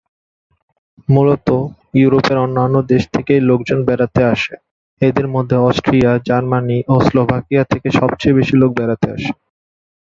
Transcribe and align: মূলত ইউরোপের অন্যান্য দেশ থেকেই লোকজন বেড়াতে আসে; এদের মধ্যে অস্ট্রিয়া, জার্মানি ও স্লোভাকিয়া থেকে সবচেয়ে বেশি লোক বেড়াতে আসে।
মূলত 1.09 1.47
ইউরোপের 1.95 2.37
অন্যান্য 2.37 2.75
দেশ 2.91 3.03
থেকেই 3.13 3.41
লোকজন 3.49 3.79
বেড়াতে 3.87 4.21
আসে; 4.33 4.53
এদের 5.01 5.27
মধ্যে 5.27 5.55
অস্ট্রিয়া, 5.61 6.11
জার্মানি 6.27 6.77
ও 6.87 7.05
স্লোভাকিয়া 7.07 7.63
থেকে 7.71 7.87
সবচেয়ে 7.99 8.37
বেশি 8.37 8.55
লোক 8.61 8.71
বেড়াতে 8.79 9.07
আসে। 9.11 9.31